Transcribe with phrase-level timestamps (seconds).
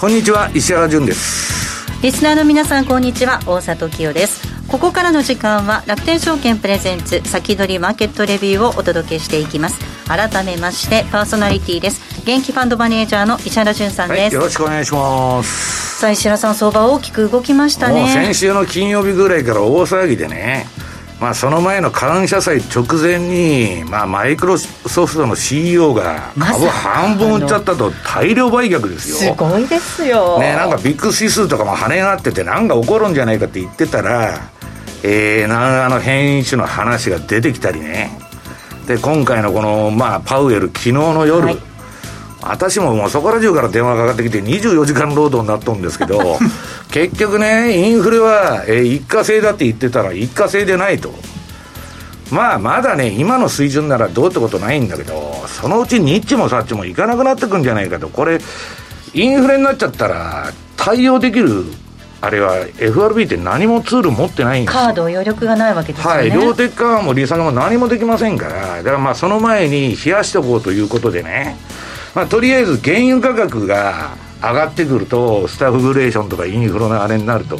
[0.00, 1.90] こんにちは石原潤です。
[2.04, 3.40] リスナーの皆さんこんにちは。
[3.46, 4.46] 大里清です。
[4.68, 9.80] ここからの時間は楽天証券プレゼンツ先取りマーケットレビューをお届けしていきます。
[10.06, 12.24] 改めましてパーソナリティです。
[12.24, 15.98] 元気ファンドマネージャーの石原潤さんです、はい、よろしくお願いします。
[15.98, 18.06] さあ石原さん相場大きく動きましたね。
[18.06, 20.68] 先週の金曜日ぐらいから大騒ぎでね
[21.20, 29.34] まあ、その前の感謝祭直前に、まあ、マイクロソフトの CEO が株半分売っちゃったと大量売却ですよ。
[29.34, 30.38] すごいですよ。
[30.38, 34.48] ね、なんかビッグ指数とかも跳ね上がってて、なんか起こるんじゃないかって言ってたら、
[35.02, 38.16] えー、なんあの変異種の話が出てきたりね。
[38.86, 41.68] で、今回のこの、まあ、パウエル、昨日の夜、はい
[42.40, 46.38] 私ももうそこら中から電話がかかってきて24時間労働になっとんですけど
[46.90, 51.12] 結局ねインフレは、えー、一過性だって言ってたら一過性でないと。
[52.30, 58.08] まあまだね今の水準ならどうってことないんだけどそのうちニッチもサッチもいかなくなってくんじゃないかと。
[58.08, 58.38] これ
[59.14, 61.64] インフレになっちゃったら対応できる
[62.20, 66.18] あれは FRB って何もツール持ってないんですカード余力がないわけですよね。
[66.18, 68.78] はい量的緩和も利下げも何もできませんから。
[68.78, 71.56] だからまあその前に冷やしておこうということでね。
[72.14, 77.58] まあ、とりあえず原油価格が上がってくると、スタッフグレーションとかインフロのあれになると。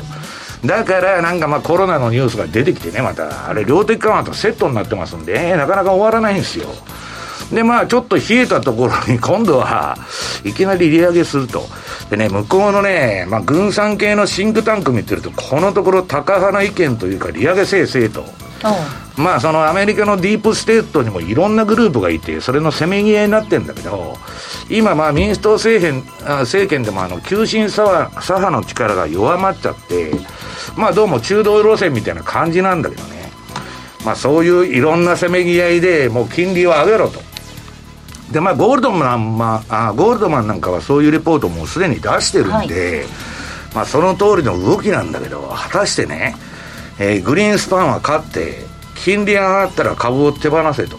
[0.64, 6.66] だからなんかまあコロナのニュースが出てきてね、また、あれ、量的緩和とセットになってますんで、なかなか終わらないんですよ。
[7.52, 9.96] で、まあ、ちょっと冷えたところに、 今度は
[10.44, 11.66] いきなり利上げすると。
[12.10, 18.24] でね、向こうのね、まあ、軍産系のシンクタンク見てると、このところ、タカ派な意見というか、利上げせいせいと。
[19.16, 24.16] まあそのアメリカのディープステートにもいろんなグループがいて、それのせめぎ合いになってるんだけど、
[24.70, 26.04] 今まあ民主党政権
[26.40, 30.12] 政権でもあの急進左派左派の力が弱まっちゃって、
[30.76, 33.30] まあどうも中道路線みたいな感じなんだけどね。
[34.04, 37.20] まあそういういろんなせめぎ合いでもう金利を上げろと。
[38.32, 43.06] でまあゴールドマン、まあ、あゴールドマンなんかはそういうレポートもすでに出してるんで、はい、
[43.74, 46.36] まあその通りの動きなんだけど、果たしてね、
[46.98, 50.98] えー、グリーンスパンは勝って、金利上がったら株を手放せと。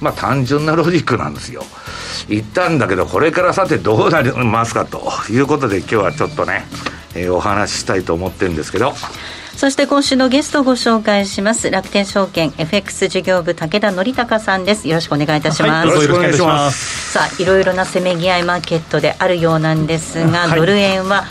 [0.00, 1.64] まあ単純なロジックなんですよ。
[2.28, 6.64] 言ったんだけど、これからさてどうなりますかということで今日はちょっとね、
[7.14, 8.92] えー、お話ししたいと思ってるんですけど。
[9.56, 11.70] そして今週のゲストをご紹介します。
[11.70, 14.86] 楽天証券 FX 事業部武田則孝さんです。
[14.86, 15.86] よろしくお願いいたします。
[15.86, 17.12] はい、よろしくお願いします。
[17.12, 21.24] さあ、いろいろなせめぎ合いマーケットであるようなんですが、はい、ドル円は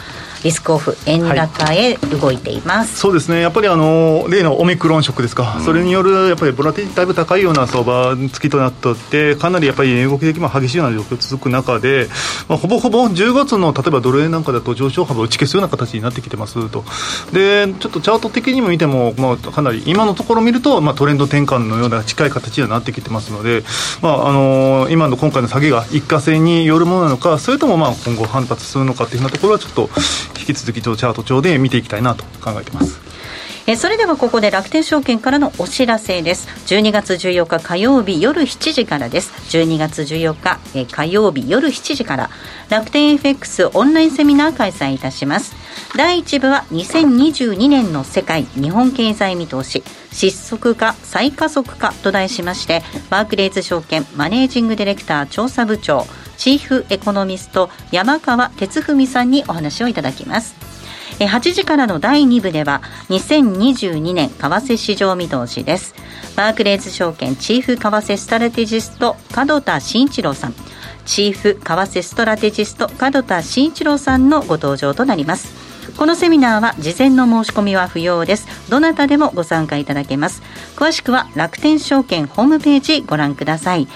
[0.45, 3.41] リスクオフ円高へ動いています、はい、そうですね。
[3.41, 12.07] やっぱりあの例のオミクロンショックですか、うん、それによるやっぱりボラティだいぶ高いような相場付きとなってって、かなりやっぱり動き的も激しいような状況続く中で、
[12.47, 16.83] まあ、ほぼほぼ10月の例えばドル円なんかだと上昇幅を打ち消すような形になってきてますと。
[17.33, 23.63] でちょっとチャート的にも見ても、まあ、かなり今のところ見ると、まあ、トレンド転換のような近い形にはなってきてますので、
[24.03, 29.89] まああの今の今回の下げが一過性によるものなのかそれともまあ今後反発するのかというようなところはちょっと
[30.39, 33.05] 引き続きチャート帳で見ていきたいなと考えています。
[33.67, 36.47] えそれではここで楽天証券からのお知らせです。
[36.67, 39.31] 12月14日火曜日夜7時からです。
[39.57, 42.29] 12月14日え火曜日夜7時から。
[42.69, 45.55] 楽天 FX オンラインセミナー開催いたします。
[45.97, 49.83] 第1部は2022年の世界日本経済見通し。
[50.11, 56.05] 失速化再加速化と題しましてバークレーズ証券マネージングディレクター調査部長。
[56.37, 60.55] チーフエコノミスト山川哲文さんにお話をいただきます。
[61.19, 65.95] 8時からの第2部では2022年為替市場見通しです。
[66.35, 70.53] バークレーズ証券チーフ為替ストラテジスト門田慎一郎さん。
[71.05, 75.65] チーフ為替ストラテジスト門田慎一郎さんのご登場となります。
[75.97, 78.47] このセミナーは事前の申し込みは不要です。
[78.69, 80.41] どなたでもご参加いただけます。
[80.75, 83.87] 詳しくは楽天証券ホームページご覧ください。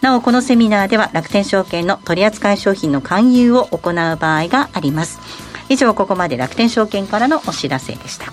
[0.00, 5.18] なおこのセミナーでは楽天証券の取扱い商品の勧誘を行う場合があります。
[5.68, 8.32] 以上ここまで楽天証券からのお知らせでした。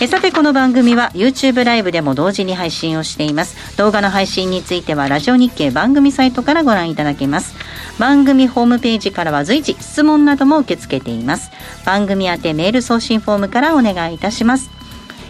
[0.00, 3.76] えさてこの番組は YouTube ライブでも同時に配信をしています。
[3.76, 7.56] 動画の配信についてはラジオ日経番組サイトからご覧いただけます。
[7.98, 11.50] 番組ホームページからは随時質問なども受け付けています。
[11.84, 14.70] 番組宛てメール送信フォームからお願いいたします。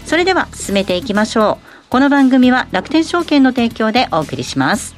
[0.05, 1.89] それでは進めていきましょう。
[1.89, 4.98] この番組は楽天証券の提供でお送りします。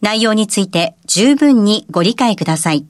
[0.00, 2.86] 内容について十分にご理解ください。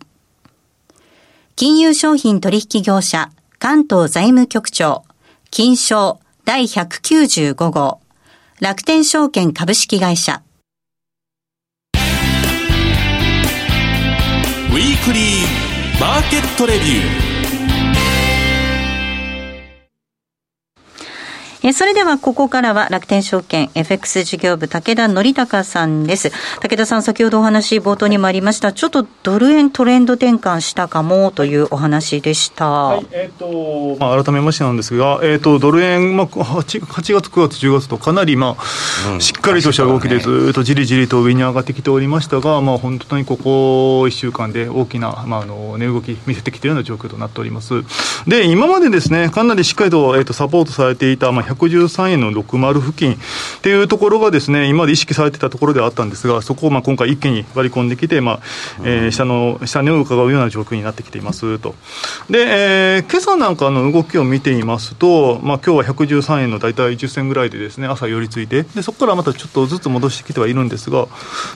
[1.56, 5.04] 金融商品取引業者関東財務局長
[5.50, 8.00] 金賞第195号
[8.60, 10.42] 楽天証券株式会社
[11.94, 17.27] ウィークリーマーケットレビュー
[21.68, 26.32] えそれではここからは楽天証券 FX 事業部武田則隆さんです。
[26.62, 32.70] 武田さん、先ほどお話冒頭にもありました、ちょっとドル円トレンド転換したかもというお話でした。
[32.70, 47.74] はい、えっ、ー、と、まあ、改めましてなんですが、えっ、ー、と、ドル円、まあ8、8月、9月、10月とかなり、まあ、うん、しっかりとした動きでずっとじりじりと上に上がってきておりましたが、まあ、本当にここ1週間で大きな、まあ、あの値動き見せてきているような状況となっております。
[48.26, 58.40] で、今までですね、かなりしっかりと,、えー、とサポートされていた、まあ、113円の60付近っていうところがですね、今まで意識されてたところではあったんですが、そこをまあ今回一気に割り込んできて、まあ、
[58.84, 61.74] えー、下の、下値を伺うような状況になってきていますと。
[62.30, 62.38] で、
[62.96, 71.06] えー、今朝なんかの動きを見ていますと、まあ今日は113円の大体10銭ぐらいでですね、朝寄りついて、で、そこからまたちょっとずつ戻してきてはいるんですが、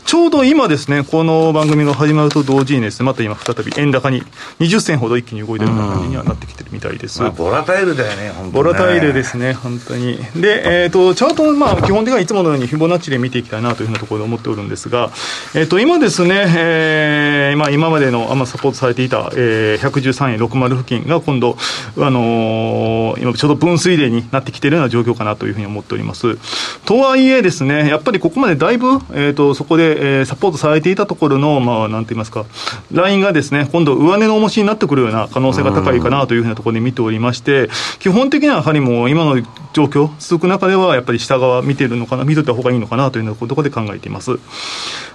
[0.05, 4.23] ちょうど今ですね、この番組が始まると同時にですね、また今再び円高に
[4.61, 7.21] 20銭ほど一気に動いてるような感じにはなってきてるみたいです。
[7.21, 10.19] まあ、ボラタイルだよね、本当に、ね、ボラタイルですね、本当に。
[10.37, 15.11] で、えーと、チャートまあ、基本的にはいつものようにフィボナッチで見ていきたいなというふうなところで思っておるんですが、
[15.55, 21.57] えーと、今ですね、えーまあ、今までの、まあ、サポートされていた、えー、113円60付近が今度、
[21.99, 26.37] あのー、今ちょうど分水嶺になってきているような状況かなというふうに思っております。
[26.85, 32.45] とはいえですね、やっぱりここまでだいぶ、えーと、そこで、えー、サポートされていたところの、まあ、なんて言いますか、
[32.93, 37.69] ラインがですね、今度上値の重しになってくるような可能性が高いかなというふうなところで見ておりまして、
[37.99, 44.39] 基本的にはやはりもう今の状況、続く中では、やっぱり下側見てるのかな、見といた方がいいのかなというようなところで考えています。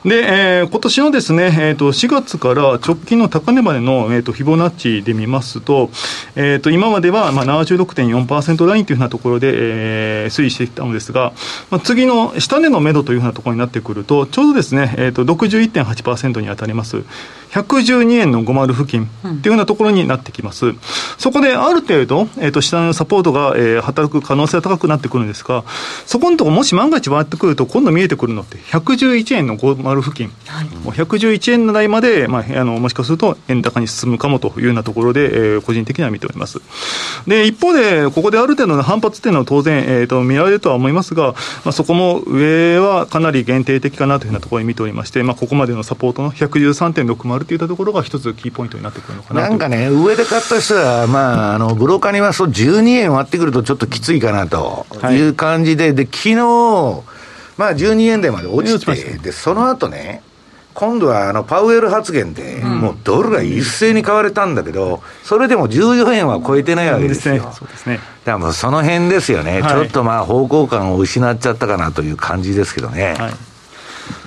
[0.03, 5.89] で、えー、今年のですね、えーと、4月から直近の高値までの、えーと、フィボナッチで見ますと、
[6.35, 11.33] えーと、今までは、まあ、76.4%ラインというふうなところで、えー、推移してきたのですが、
[11.69, 17.03] まあ、次の下値の目処というふうなところになってくると、ちょうどですね、えー、と61.8%に当たります。
[17.51, 20.67] 112円の50付近っていうようなところになってきます。
[20.67, 20.79] うん、
[21.17, 25.63] そこである程度、えっ、ー、と、下のサポートが、えー、働く可能性が高くなってくるんですが、
[26.05, 36.59] そこのところもし万が一割ってくると、今度見えてくるのって、111円の50付近、はい、もう111円台まで、まあ、あのもしかすると円高に進むかもというようなところで、えー、個人的には見ております。
[37.27, 54.85] で、一方で、ここである程度の反発っていうのは当然、えーと、見られるとは思いますが、まあ、そこも上はかなり限定的かなというようなところに見ておりまして、まあ、ここまでのサポートの113.60といったところが一つキーポイントになってくるのかななんかね、上で買った人は、まあ、あのブローカーにはそう12円割ってくるとちょっときついかなと。
[55.11, 55.21] い。
[55.21, 56.35] う感じで、はい、で昨日
[57.57, 60.21] まあ12円台まで落ちて、でその後ね、
[60.73, 67.51] 今度はあのパウエル発言で、もうドルが一斉に買われたんだけど、それでも14円は超えてないわけですよ。
[67.51, 67.95] そうですね。
[67.95, 73.15] だからもうその辺ですよね、はい、ちょっとまあ方向感を失っちゃったかなという感じですけどね。
[73.17, 73.33] はい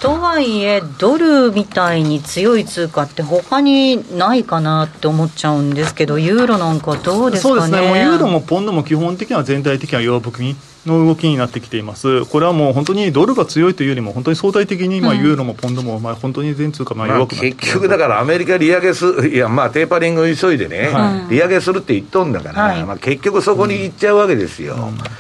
[0.01, 7.61] とはいえ、ドルみたいに強い通貨って、他にないかなって思っちゃうんですけど、ユーロなんかどうですかね？
[7.61, 7.89] そうですね。
[7.89, 10.57] もうユーロもポンドも基本的には全体的には弱含み
[10.87, 24.77] の動きになってきています、これはもう本当にドルが強いというよりも、本当に相対的にまあユーロもポンドもまあ本当に全通貨まあ弱くなって、結局だからアメリカ利上げすいやまあテーパリング急いでね、はい、利上げするって言っとんだから、はい、まあ結局そこに行っちゃうわけですよ。
[24.77, 25.11] うん、だか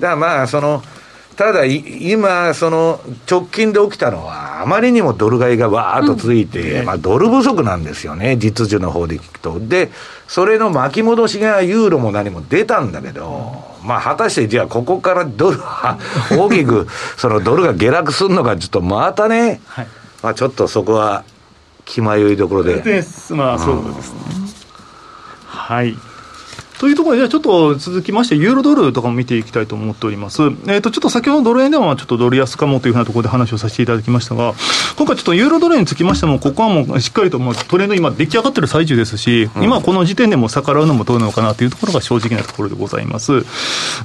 [0.00, 0.82] らまあその
[1.38, 2.98] ただ、今、その
[3.30, 9.60] 直近で起きたのは、あまりにもドル買いがわーっと続いて、うん、まあ、ドル不足なんですよね、実需の方で聞くと。
[9.60, 9.92] で、
[10.26, 13.52] それの巻き戻しがユーロも何も出たんだけど、
[13.84, 16.00] まあ、果たしてじゃあ、ここからドルは
[16.36, 19.86] 大きく、 そのドルが下落するのか、ちょっとまたね、はい、
[20.24, 21.22] まあ、ちょっとそこは
[21.84, 22.82] 気迷いどころで。
[23.30, 24.18] まあ、そうですね。
[24.32, 24.48] うん、
[25.46, 25.96] はい。
[26.78, 30.42] というところで、ちょっと続きまして、ユーロドルとかも見ていきたいと思っております。
[30.42, 34.54] えっ、ー、と、ちょっと先ほどドル円ではちょっとドル安かもというふうなところで話をさせていただきましたが、
[34.96, 43.44] 今回ちょっとユーロドルにつきましても、ここはもうしっかりともうトレンド今出来上がってる最中ですし、うん、今この時点でも逆らうのもどうなのかなというところが正直なところでございます。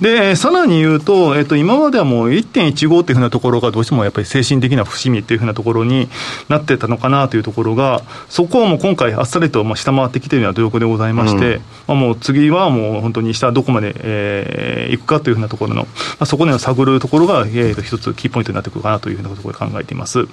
[0.01, 6.09] で、さらに言うと、えっ、ー、と、今まではもう1.15というふうなところがどうしてもやっぱり精神的な節目というふうなところに
[6.49, 15.87] なってたのかなというところが、そこをもう今回あっさりと下回ってきているような状況でございまして、うん、まあもう次はもう本当に下どこまで、えー、いくかというふうなところの、ま
[16.19, 20.27] あ、そこでの探るところが、えー、一つキーポイントになってくるかなというふうなところで考えています。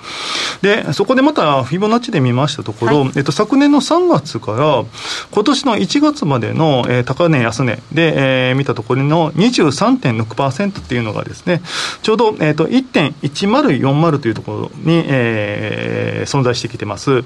[0.63, 4.85] で、そこでまたフィボナッチで見ましたところ、はい、えっと、昨年の3月から
[5.31, 11.63] 今年の1月までの、えー、高値、安値で、えー、見たところの23.6%っていうのがですね、
[12.03, 17.25] ちょうど、えーと、1.1040というところに、えー、存在してきてます。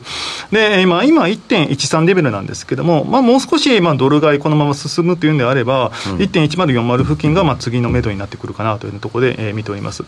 [0.50, 10.04] で、今、今1.13レベルなんですけども、まあ、もう少し、まあ、ドル買いこのまま進むというんであれば、ば、うん、1.1040付近がまあ次の目処になってくるかなというところで、えー、見ております。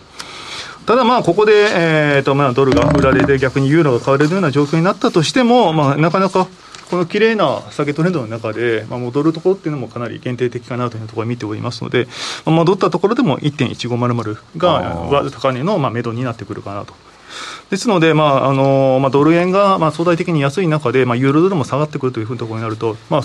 [0.87, 6.47] ただまあ、ここで、えーとまあ、ドルが売られて、逆にユーロが買われるような状況になったとしても、まあ、なかなか
[6.89, 12.07] この綺麗な下げトレンドの中で、まあ、戻るところっていうのもかなり限定的かなというところを見ておりますので、
[12.45, 16.95] まあ、戻ったところでも1.1500が高値のまあ目処になってくるかなと
[17.71, 23.23] ですので、まああのまあ、ドル円がまあ相対的に安い中で、まあ、ユーロドルも下がってくるというふうなところになると、まあ、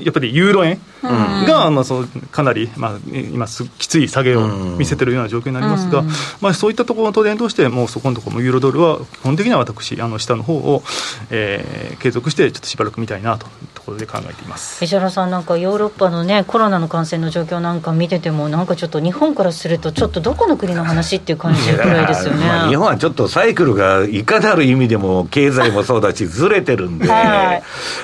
[0.00, 3.46] やっぱりユーロ円が、まあ、そうかなり、まあ、今
[3.78, 6.04] きつい下げを見せてるような状況になりますが、
[6.40, 10.82] まあ、そういったところのトレンドとして、もうそこのところもユーロドルは、基本的には私、あの下の方を、
[11.30, 14.84] えー、継続して、ちょっとしばらく見たいなというところで考えています。
[14.84, 22.46] 石原さん、なんかヨーロッパのね、コロナの感染の状況なんか見てても、なんかちょっと日本からすると、ちょっとどこの国の話っていう感じぐらいですよね。
[22.68, 27.62] 日本はちょっとサイクルがいかなる意味でも経済もそうだし、ずれてるんで、はい、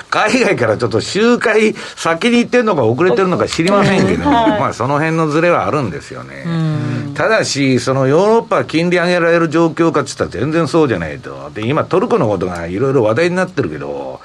[0.09, 6.45] 海外からちょっと周回、先に行ってるのか遅れてるのか知りませんけど、はい、まあその辺のずれはあるんですよね。
[7.13, 11.51] ただし、そのヨーロッパ金利上げられる状況かって言ったら全然そうじゃないと。
[11.53, 14.19] で、今トルコのことがいろいろ話題になってるけど、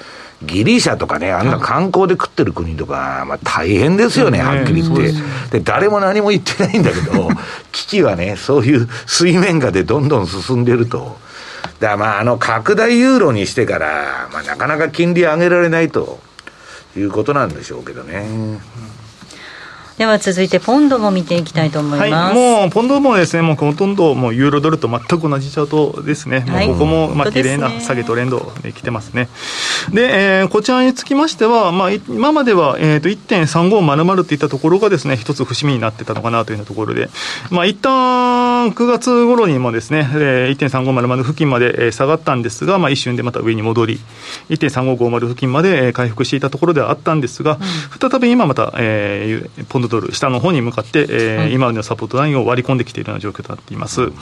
[0.47, 5.13] ギリシャとかね、あんな観光で食ってる国とか、まあ大変ですよね、はっきり言って。
[5.59, 7.31] で、誰も何も言ってないんだけど、
[7.73, 11.19] 危機はね、そういう水面下でどんどん進んでると。
[11.81, 16.21] だまあ、あの、拡大ユーロにしてから、まあ、なかなか金利上げられないと
[16.97, 18.61] いうことなんでしょうけどね。
[20.03, 29.29] うんでは続いてポンドも見ていきたいと思います、はい、もうポンドもですねもうほとんどもうユーロドルと全く同じチャートですね、はい、もうここもまあ綺麗な下げトレンドできてますね。
[29.93, 37.09] で、えー、こちらにつきましては、まあ、今までは、えーと、1.3500っていったところがですね一つ節目になってたのかなというところで。
[37.51, 44.01] まあ一旦9月頃にもですね、えー、1.3500付近まで下がったんですが、まあ、一瞬でまた上に戻り
[44.49, 47.59] 1.3550付近まで回復していたところではあったんですが、
[47.93, 54.13] うん、再び今また、えー、ポンドドル、下の方に向かって、えー、今までのサポートラインを割り込んできているような状況となっています。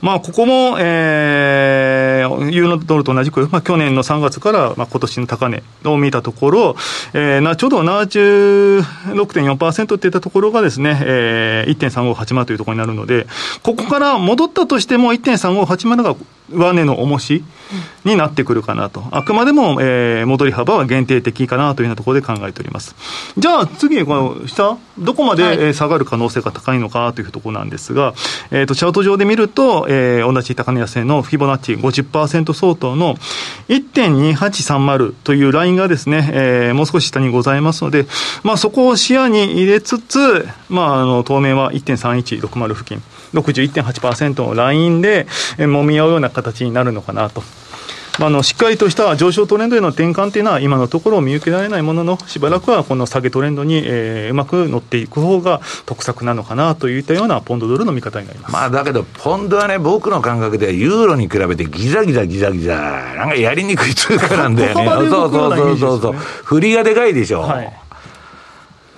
[0.00, 6.76] まあ、ここも、えー、ユーロドルと同じく、まあ、去年の3月から、まあ、今年の高値を見たところ、
[7.14, 13.26] えー、なちょうど76.4%っていったところがですね、えー、1.3580というところになるので、
[13.62, 16.16] ここから戻ったとしても1.3580が
[16.50, 17.44] 上値の重し
[18.04, 19.04] になってくるかなと。
[19.10, 22.94] あくまでも、えー、戻り幅は限定的かなというようなところで考えております。
[23.36, 28.14] じゃあ次、この下、どこまで下がる可能性が高いのかというところなんですが、
[28.50, 33.16] えっ、と、チャート上で見ると、えー、同じ高値安値のフィボナッチ50%相当の
[33.68, 38.06] 1.2830というラインがですね、えー、もう少し下にございますので、
[38.44, 43.02] まあそこを視野に入れつつ、まああの、当面は1.3160付近。
[43.34, 45.26] 61.8%のラインで、
[45.58, 47.42] えー、揉み合うような形になるのかなと。
[48.18, 67.42] まあ、のしっかりとした上昇トレンドへの転換というのは、今のところ見受けられないものの、しばらくはこの下げトレンドに、えー、うまく乗っていく方が得策なのかなといったようなポンドドルの見方になります、まあ、だけど、ポンドはね、僕の感覚ではユーロに比べてギザギザギザギザ、なんかやりにくい通貨なんだよね、 そうそうそうそうそう、振りがでかいでしょ。
[67.42, 67.72] はい、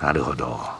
[0.01, 0.78] なるほど。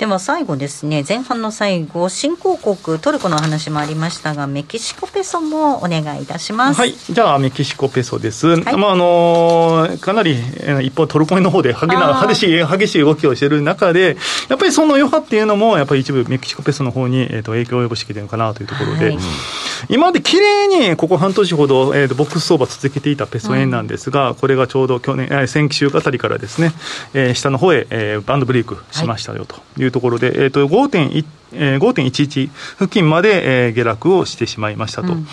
[0.00, 6.80] では最後ですね、前半の最後、新興国、トルコの話もありましたが、メキシコペソもお願いいたします。
[6.80, 8.46] はい、じゃあ、メキシコペソです。
[8.46, 10.38] はい、まああのー、かなり、
[10.82, 14.16] 一方、トルコの方で激な激しい激しい動きをしている中で、
[14.48, 19.18] やっぱりその余波っていうのも、やっぱり一部、メキシコペソの方に、えーと、影響を及ぼしてきてるのかなというところで、はい、
[19.88, 26.72] 今まで綺麗にここ半年ほど、えーと、ボックス相場続けていたペソ円なんですが、うん、これがちょうど去年、え先週あたりからですね、
[27.14, 35.12] えー、下の方へ、えー、バンドブレイクしましたよというところで、はい、えーと、5.1えー、5.11付近まで、えー、下落をしてしまいましたと。
[35.12, 35.24] うん、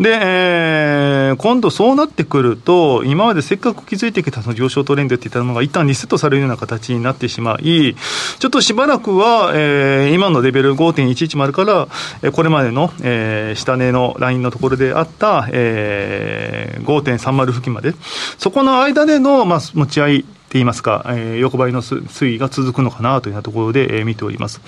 [0.00, 7.94] で、えー、今度そうなってくると、今までせっかく築いてきたその上昇トレンドっていったのが一旦リセットされるような形になってしまい、
[8.38, 11.88] ちょっとしばらくは、えー、今のレベル5.110から、
[12.22, 17.94] えー、これまでの、えー、下値のラインのところであった、えー、5.30付近まで、
[18.38, 24.60] そこの間での、まあ、持ち合いといいますか、えー、横ばいの推移が続くのかなというようなところで、えー、見ております。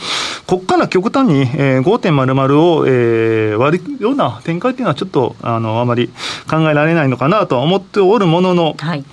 [0.46, 6.10] ここから極端に、えー、5.00を、えー、割るような展開というのはちょっとあのあまり
[6.50, 9.04] 考えられないのかなとは思っておるものの、はい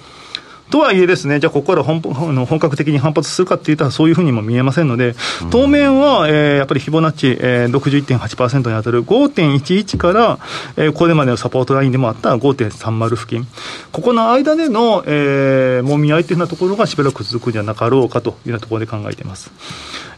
[0.73, 5.13] とはいえですね、じゃあここから本本格的に反発するかっていったらそういうふうにも見えませんので、
[5.51, 10.39] 当面は、えー、やっぱりフィボナッチ、えー、61.8%に当たる5.11から、
[10.75, 13.45] えー、これまでのサポートラインでもあった5.30付近、
[13.91, 19.51] ここの間での、えー、もみ合いというようなところがしばらく続くんじゃなかろうかというようなところで考えています。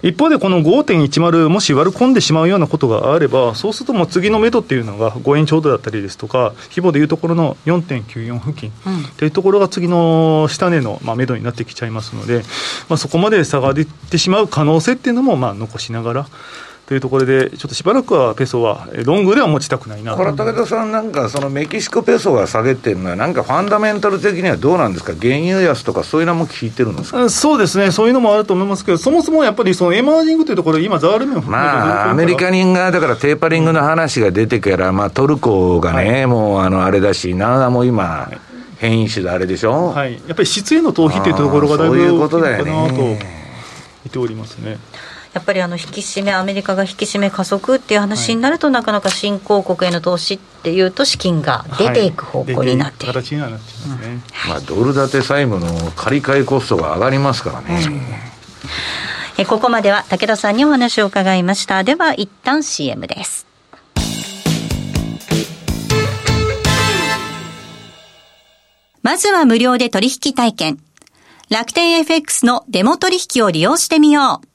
[0.06, 8.72] 一方で、この5.10、もし割り込んでしまうようなことがあれば、そうするともう次の目処っていうのが5円ちょうどだったりですとか、規模でいうところの4.94付近
[9.18, 12.44] というところが次の下値の、まあ、目処になってきちゃいますので、
[12.88, 16.28] まあ、そこまで差が出てしまう可能性っていうのも、まあ、残しながら。
[16.88, 20.16] というところで、ちょっとしばらくはペソは、ロングでは持ちたくないな。
[20.16, 27.28] これ、武田さん、なんかそのメキシコペソが下げてるのは、なんかファンダメンタル的にはどうなんですか、原油安とか、そういうのも聞いてるんですか？
[27.30, 38.38] そうですね、そういうのもあると思いますけど、そもそもやっぱりそのエマージングというところ、今、ザールメンまあ、アメリカ人がだからテーパリングの話が出てから、まあ、トルコがね、はい、もうあのあれだし、長も今、はい。
[38.78, 42.90] 変異種であれでしょ、はい、やっぱり質への逃避というところがだいぶそういうことだよね。
[42.90, 43.26] と
[44.04, 44.78] 見ておりますね。
[45.36, 57.86] やっぱりあの引き締め、アメリカが引き締め加速っていう話になると、はい、なかなか新興国への投資っていうと、資金が出ていく方向になっている、はい、形になってますね、うんまあ、ドル建て債務の借り換えコストが上がりますからね。
[57.86, 58.02] うん
[59.38, 61.84] えここまでは武田さんにお話を伺いました。
[61.84, 63.46] では一旦 CM です。
[69.02, 70.80] まずは無料で取引体験。
[71.50, 74.55] 楽天 FX のデモ取引を利用してみよう。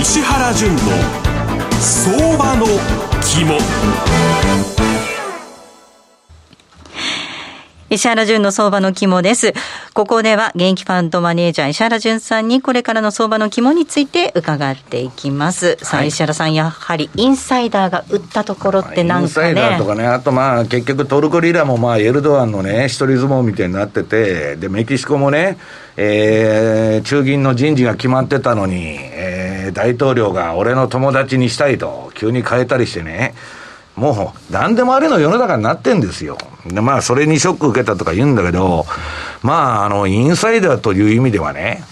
[0.00, 0.78] 石原淳の
[1.78, 2.66] 相場の
[3.22, 4.79] 肝。
[7.90, 9.52] 石原淳の相場の肝です。
[9.94, 15.76] ここでは現役ファンドマネージャー石原淳さんにこれからの相場の肝について伺っていきます。
[15.82, 19.24] さあ、石原さん、やはりインサイダーが売ったところってなんかね。
[19.24, 25.58] インサイダーとかね、あとまあ結局トルコリラもまあエルドアンのね、一人相撲みたいになってて、で、メキシコもね、
[25.96, 33.34] えー、中銀の人事が決まってたのに、えー、大統領が俺の友達にしたいと急に変えたりしてね、
[33.96, 36.38] もう、何でもありの世の中になってんですよ。
[36.66, 38.86] で、まあ、それにショック受けたとか言うんだけど、
[39.42, 41.82] まあ、あの、インサイダーという意味ではね、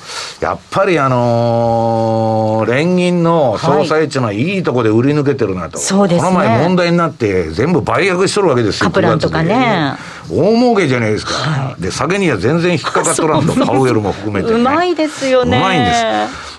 [0.41, 5.79] やっぱりあのー連銀の総裁っていうのはいいとこで売り抜けてるなと。
[5.79, 8.91] そうですねこの前問題になって全部売却しとるわけですよ。
[8.91, 11.77] カプランとかね9月で大儲けじゃないですか。
[11.79, 14.61] で、下げには全然引っかかっとらんと、パウエルも含めて、ね。
[14.61, 15.93] うまいですよねうまいんで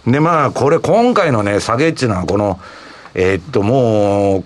[0.05, 0.11] す。
[0.11, 2.59] で、まあ、これ今回のね、下げっていうのは、この、
[3.13, 4.43] えーっと、もう、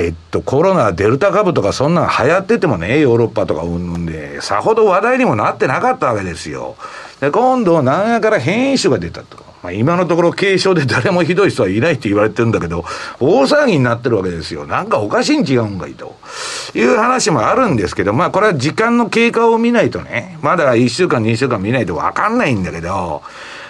[0.00, 6.76] えっと、コロナ、デルタ株とかそんなの流行っててもね、ヨーロッパとかうんんで、さほど話題にもなってなかったわけですよ。
[7.20, 9.36] で、今度、南アから変異種が出たと。
[9.62, 12.86] まあ、今のところ軽症で誰もひどい人はいないって言われてるんだけど、
[13.20, 14.66] 大騒ぎになってるわけですよ。
[14.66, 16.16] なんかおかしいに違うんかいと。
[16.74, 23.22] いう話もあるんですけど、まあ、これは時間の経過を見ないとね、まだ1週間、2週間見ないとわかんないんだけど、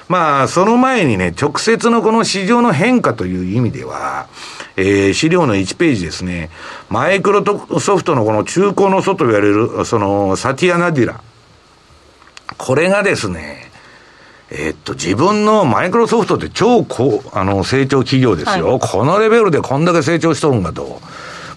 [0.07, 4.27] まあ、その前にね、直接のこの市場の変化という意味では、
[4.77, 6.51] えー資料の1ページですね、
[6.89, 7.45] マイクロ
[7.81, 11.21] ソフトのこの中古の祖と言われる、その、サティアナディラ。
[12.57, 13.71] これがですね、
[14.51, 18.69] えーっと、自分のマイクロソフトって超高、あの、成長企業ですよ。
[18.69, 21.01] はいこのレベルでこんだけ成長しとるんだと。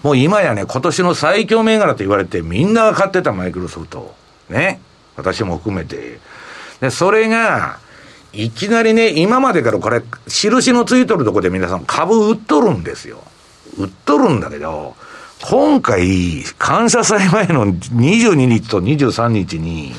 [0.02, 4.14] もう今やね、今年の最強銘柄と言われてみんなが買ってたマイクロソフト。
[4.48, 4.80] ね。
[5.16, 6.18] 私も含めて。
[6.80, 7.78] で、それが、
[8.36, 13.22] いきなりね、今までからこれ、印のついとるとこで皆さん株売っとるんですよ。
[13.78, 14.94] 売っとるんだけど、
[15.42, 19.92] 今回、感謝祭前の22日と23日に、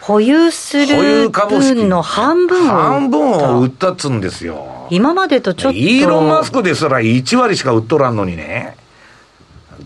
[0.00, 4.86] 保有す保有る分の半分を半分を売ったっつうんですよ。
[4.90, 8.76] 今までとちょっとイーロン・マスクですら1割しか売っとらんのにね。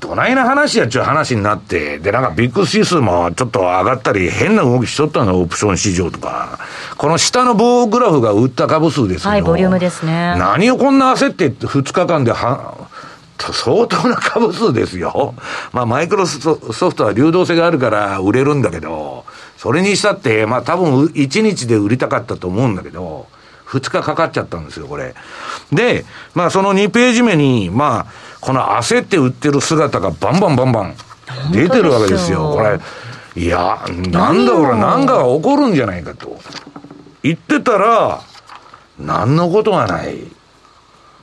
[0.04, 6.58] どないな話やっちゅう話になって、で、なんかビッグ指数もちょっと上がったり、変な動きしとったの、オプション市場とか。
[6.96, 9.30] この下の棒グラフが売った株数ですよ。
[9.30, 12.88] はいボリュームですね何をこんな焦って2日間では、
[13.38, 15.34] 相当な株数ですよ。
[15.72, 19.24] まあ、マイクロソフトは流動性があるから売れるんだけど、
[19.58, 23.26] それにしたって、まあ、多分1日で売りたかったと思うんだけど、
[23.66, 25.14] 2日かかっちゃったんですよ、これ。
[25.72, 30.94] で、まあ、その2ページ目に、まあ、この焦って売ってる姿がバンバンバンバン
[31.50, 32.52] 出てるわけですよ。
[32.54, 32.78] これ、
[33.42, 36.38] いや、なんだこれ、なんかが起こるんじゃないかと。
[37.22, 38.20] 言ってたら、
[38.98, 40.18] 何のことがない。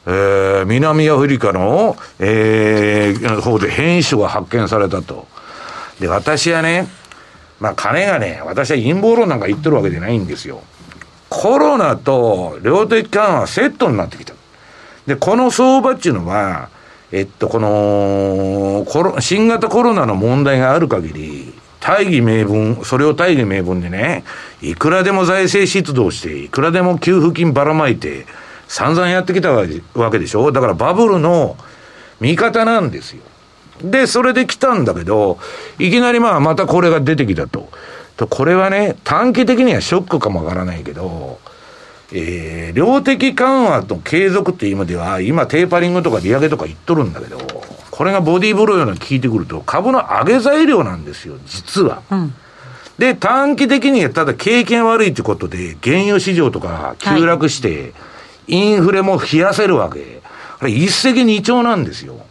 [0.08, 5.28] えー南アフリカの、えー方で変異種が発見されたと。
[6.00, 6.88] で、私はね、
[7.60, 10.64] まあ金がね、私は陰謀論なんか言ってるわけじゃないんですよ。
[11.30, 14.34] コロナと量的緩和はセットになってきた。
[15.06, 16.70] で、この相場っていうのは、
[17.12, 24.24] えっと、この、コロ新型コロナの問題がある限り、大義名分、それを大義名分でね、
[24.62, 28.26] いくらでも財政出動して、いくらでも給付金ばらまいて、
[28.68, 29.66] 散々やってきたわ
[30.12, 30.52] けでしょ？
[30.54, 31.58] だからバブルの
[32.22, 33.24] 味方なんですよ。
[33.84, 35.40] で、それで来たんだけど、
[35.80, 37.70] いきなりまあまたこれが出てきたと。
[38.16, 41.40] とこれはね、短期的にはショックかもわからないけど、
[42.14, 47.38] えー、量的緩和と継続っていう意味では、今テーパリングとか利上げとか言っとるんだけど、
[47.90, 52.02] これがボディーブローような効いてくると、株の上げ材料なんですよ、実は。
[52.12, 52.34] うん
[53.02, 57.94] で、短期的にはただ経験悪いってことで、原油市場とか急落して、
[58.48, 60.22] インフレも冷やせるわけ。
[60.60, 62.24] これ一石二鳥なんですよ。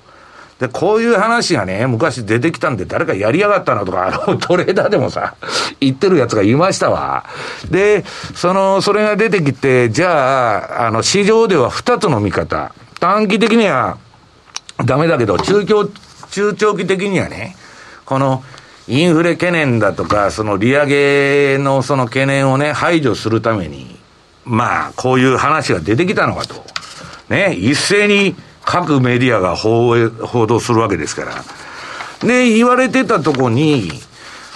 [0.60, 5.34] で、こういう話がね、昔出てきたんで誰かやりやがったなとか、あの、 トレーダーでもさ、
[5.80, 7.24] 言ってるやつがいましたわ。
[7.70, 12.72] で、その、それが出てきて、じゃあ、あの、市場では二つの見方。
[13.00, 13.96] 短期的には
[14.84, 15.86] ダメだけど、中長、
[16.30, 17.56] 中長期的にはね、
[18.04, 18.44] この、
[18.86, 20.86] インフレ懸念だとか、その利上
[21.54, 23.98] げのその懸念をね、排除するために、
[24.44, 26.62] まあ、こういう話が出てきたのかと。
[27.30, 28.34] ね、一斉に
[28.70, 31.34] 各メディアが報え報道するわけですから。
[32.26, 33.90] で、言われてたとこに、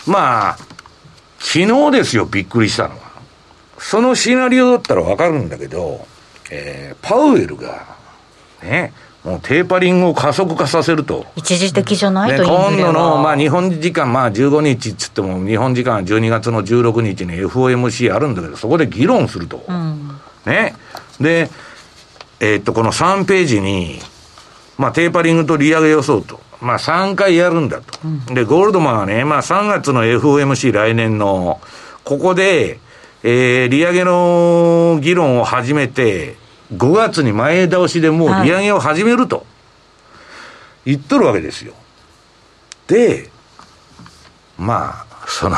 [0.07, 0.57] まあ、
[1.41, 2.97] 昨日ですよ、びっくりしたのは。
[3.79, 6.07] そのシナリオだったらわかるんだけど、
[6.51, 7.85] えーパウエルが、
[8.63, 8.93] ね、
[9.25, 11.27] もうテーパリングを加速化させると。
[11.37, 12.33] 一時的じゃない？
[12.33, 19.65] ね、と今度の、まあ、日本時間、まあ、15日っつっても、日本時間は12月の16日に FOMC あるんだけど、そこで議論すると。
[19.69, 20.77] うんね。
[21.21, 21.51] で、
[22.41, 23.99] えーっと、この3ページに、
[24.79, 26.41] まあ、テーパリングと利上げ予想と。
[26.61, 27.99] まあ、3回やるんだと。
[28.35, 31.61] で、ゴールドマンはね、まあ、3月の FOMC 来年の、
[32.05, 32.81] ここで、
[33.23, 36.37] えー、利上げの議論を始めて、
[36.75, 39.47] 5月に前倒しでもう利上げを始めると。
[40.85, 41.75] 言っとるわけですよ。
[42.87, 43.31] で、
[44.59, 45.57] まあ、その、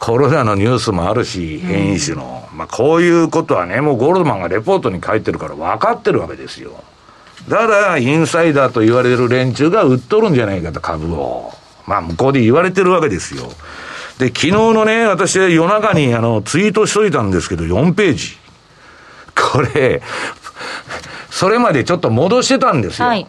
[0.00, 6.82] コロナのニュースもあるし、変異種の、まあこういうことはね、もうゴールドマンがレポートに書いてるから分かってるわけですよ。
[7.48, 11.52] だから、インサイダーと言われる連中が売っとるんじゃないかと、株を。
[11.86, 13.50] まあ、向こうで言われてるわけですよ。
[14.18, 18.38] で、昨日のね、私は夜中にあの、ツイートしといたんですけど、4ページ。
[19.34, 20.02] これ、
[21.30, 23.08] それまでちょっと戻してたんですよ。
[23.08, 23.26] はい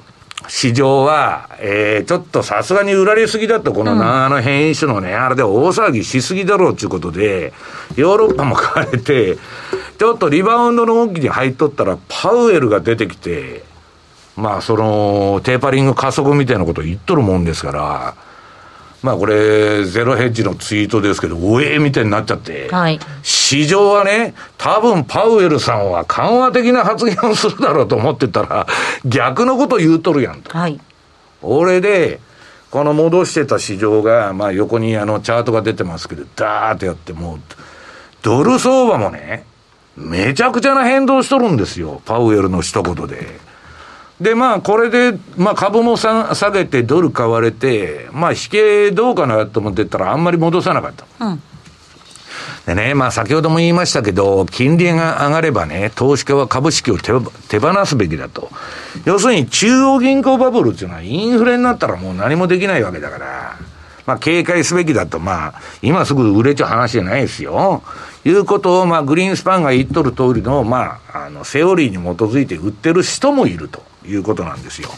[0.47, 7.53] 市場は、えー、ちょっとさすがに売られすぎだと、この長野変異種のね、あれで大騒ぎしすぎだろうということで、
[7.95, 9.37] ヨーロッパも買われて、
[9.97, 13.63] ちょっとリバウンドの動きに入っとったら、パウエルが出てきて、
[14.35, 18.15] まあ、その、テーパリング加速みたいなことを言っとるもんですから、
[19.03, 28.67] まあこれ、ゼロヘッジのツイートですけど、おえーみたいになっちゃって、はい市場はね、多分パウエルさんは緩和的な発言をするだろうと思ってたら、
[29.05, 30.57] 逆のこと言うとるやんと。
[30.57, 30.79] はい。
[31.41, 32.19] 俺で、
[32.69, 37.39] この戻してた市場が、まあ横にあのチャートが出てますけど、ダーってやってもう、
[38.21, 39.45] ドル相場もね、
[39.97, 42.01] めちゃくちゃな変動しとるんですよ。
[42.05, 43.50] パウエルの一言で。
[44.21, 51.05] で、まあ、これで、まあ、株もさ下げてドル買われて、まあ、引けどうかなと思ってたら、あんまり戻さなかった。
[51.25, 51.41] うん。
[52.67, 57.11] でね、まあ先ほども言いましたけど、金利が上がればね、投資家は株式を手
[57.49, 58.51] 手放すべきだと。
[59.05, 63.57] 要するに中央銀行バブルっていうのはインフレになったらもう何もできないわけだから、
[64.05, 67.81] まあ警戒すべきだと、まあ今すぐ売れちゃう話じゃないですよ。
[68.23, 74.89] いうことを、まあグリーンスパンが言っとる通りの、まあ、あの、セオリーに基づいて売ってる人もいるということなんですよ。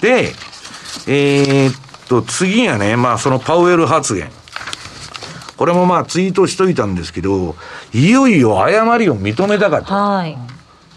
[0.00, 0.32] で、
[1.06, 1.74] えーっ
[2.08, 4.30] と、次がね、まあそのパウエル発言。
[5.56, 7.56] これもまあツイートしといたんですけど、
[7.92, 9.94] いよいよ誤りを認めたかと。
[9.94, 10.32] はい。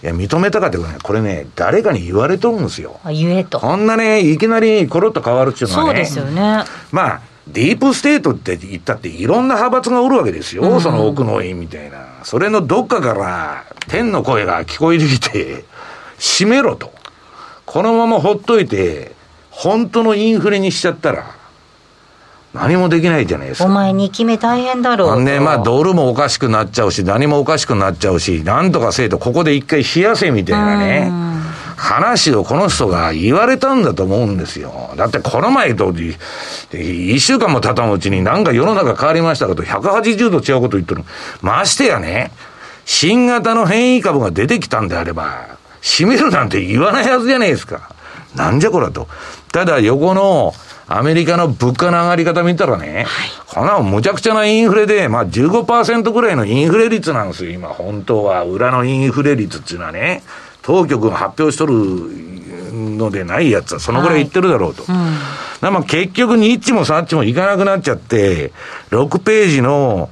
[0.02, 3.00] いや、認めたかってことね、これね、誰かに言われとるんですよ。
[3.04, 3.60] あ、言えと。
[3.60, 5.89] こんなね、いきなりコロッと変わるっていうのはね。
[5.89, 6.63] そうですよね。
[6.91, 10.80] まあ、ディープステートって言ったっていろんな派閥がおるわけですよ。
[10.80, 12.06] その奥の院みたいな。
[12.24, 15.65] それのどっかから天の声が聞こえてきて、
[16.17, 16.93] 閉めろと。
[17.70, 19.12] このままほっといて、
[19.52, 21.36] 本当のインフレにしちゃったら、
[22.52, 23.66] 何もできないじゃないですか。
[23.66, 25.20] お前2期目大変だろうと。
[25.20, 31.12] ね、まあ、ドルもおかしくなっちゃうし、何もおかしくなっちゃうし、なんとかせえと、ここで一回冷やせみたいなね、
[31.76, 34.90] 話をこの人が言われたんだと思うんですよ。
[34.98, 36.16] だってこの前と、い
[36.74, 41.04] 一週間も経たんうちになんか世の中変わりましたかと、180度違うこと言ってる。
[41.44, 42.32] ましてやね、
[42.86, 47.89] 新型の変異株が出てきたんであれば、閉めるなんて言わないはずじゃないですか。
[48.36, 49.08] なんじゃこらと。
[49.52, 50.54] ただ横の
[50.88, 53.06] アメリカの物価の上がり方見たらね、
[53.48, 58.44] こんなむちゃくちゃなインフレで、まあ15%ぐらいのインフレ率なんですよ、今、本当は。
[58.44, 60.24] 裏のインフレ率っていうのはね、
[60.63, 61.76] 当局が発表しとる
[62.74, 64.84] のでないやつは、そのぐらい言ってるだろうと。
[64.84, 64.96] だか
[65.62, 68.52] らまあ結局、ニッチもサッチもいかなくなっちゃって、
[68.89, 70.10] 6ページの、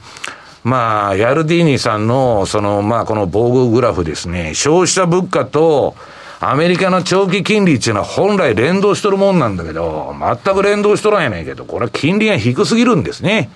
[0.67, 5.95] まあ、ヤルディーニさんの、その、まあ、この防具グラフですね、消費者物価と、
[6.41, 13.49] アメリカの長期金利っていうのは本来連動しとるもんなんだけど、全く連動しとらんやないけど、これは金利が低すぎるんですね。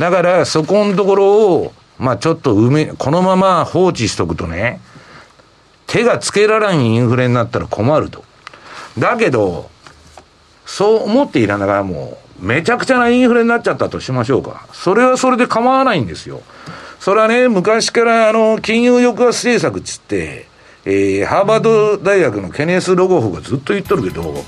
[0.00, 4.80] だから、そこのところを、まあ、ちょっと埋め、このまま放置しとくとね、
[5.86, 8.24] 手がつけられんインフレになったら困ると。
[8.98, 9.70] だけど、
[10.66, 14.66] そう思っていらながらも、めちゃくちゃなインフレになっちゃったとしましょうか。
[14.72, 16.42] それはそれで構わないんですよ。
[16.98, 20.46] それはね、昔からあの、金融抑圧政策っつって、
[20.84, 24.44] えー、ハーバード大学のケネス・ロゴフがずっと言っとるけど、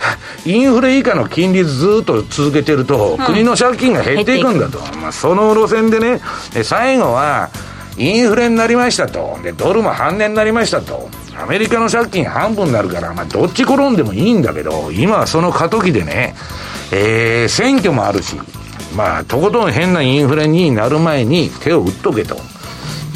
[0.46, 4.78] インフレ以下の金利ずっと続けてると、国の借金が減っていくんだと。
[4.96, 6.20] まあ、その路線でね、
[6.54, 7.50] で最後は、
[7.96, 9.38] インフレになりましたと。
[9.42, 11.08] で、ドルも半値になりましたと。
[11.38, 16.34] アメリカの借金半分になるから、まあ、どっち転んでもいいんだけど、今はその過渡期でね、
[16.92, 18.36] えー、選挙もあるし、
[18.96, 22.36] まあ、とことん変なインフレになる前に手を打っとけと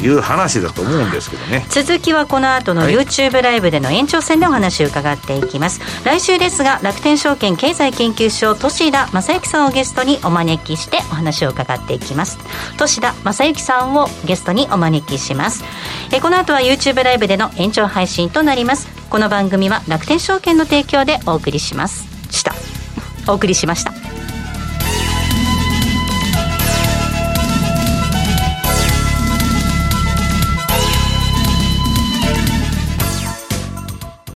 [0.01, 1.65] いう話だと思うんですけどね。
[1.69, 2.93] 続きはこの後のはい。
[2.93, 12.37] YouTube ライブでの延長戦でお話を伺っていきます、来週ですが楽天証券経済研究所年田正幸さんをゲストにお招きしてお話を伺っていきます。
[12.77, 15.63] 年田正幸さんをゲストにお招きします。
[16.11, 18.87] えこの後は YouTube ライブでの延長配信となります。
[19.09, 22.07] この番組は楽天証券の提供でお送りします。
[22.31, 22.53] した
[23.27, 24.04] お送りしました。